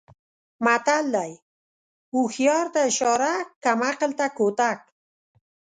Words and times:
متل 0.65 1.05
دی: 1.15 1.31
هوښیار 2.13 2.65
ته 2.73 2.79
اشاره 2.89 3.33
کم 3.63 3.79
عقل 3.89 4.11
ته 4.19 4.25
کوتک. 4.37 4.79